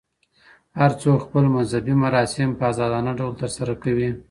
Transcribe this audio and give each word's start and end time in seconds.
هر 0.79 0.91
څوک 1.01 1.17
خپل 1.27 1.45
مذهبي 1.55 1.93
مراسم 2.03 2.49
په 2.59 2.63
ازادانه 2.71 3.11
ډول 3.19 3.33
ترسره 3.41 3.73
کوي. 3.83 4.09